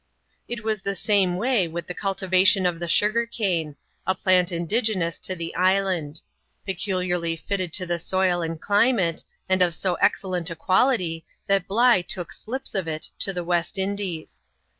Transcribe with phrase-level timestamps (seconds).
[0.47, 3.75] It was the same way with the cultivation of the sugar cane,,
[4.07, 6.21] a plant indigenous to the island;
[6.65, 12.01] peculiarly fitted to the soil and climate, and of so excellent a quality, that Bligh
[12.01, 14.41] took slips of it to the West Indies.